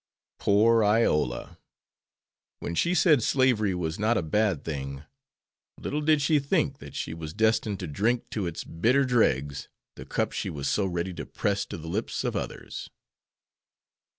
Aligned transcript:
Poor 0.39 0.83
Iola! 0.83 1.59
When 2.59 2.73
she 2.73 2.95
said 2.95 3.21
slavery 3.21 3.75
was 3.75 3.99
not 3.99 4.17
a 4.17 4.23
bad 4.23 4.63
thing, 4.63 5.03
little 5.79 6.01
did 6.01 6.23
she 6.23 6.39
think 6.39 6.79
that 6.79 6.95
she 6.95 7.13
was 7.13 7.35
destined 7.35 7.79
to 7.81 7.87
drink 7.87 8.27
to 8.31 8.47
its 8.47 8.63
bitter 8.63 9.03
dregs 9.05 9.69
the 9.93 10.05
cup 10.05 10.31
she 10.31 10.49
was 10.49 10.67
so 10.67 10.87
ready 10.87 11.13
to 11.13 11.25
press 11.27 11.67
to 11.67 11.77
the 11.77 11.87
lips 11.87 12.23
of 12.23 12.35
others. 12.35 12.89